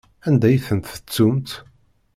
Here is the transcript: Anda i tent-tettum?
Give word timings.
Anda 0.27 0.47
i 0.55 0.57
tent-tettum? 0.65 1.37